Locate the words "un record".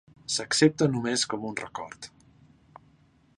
1.51-2.09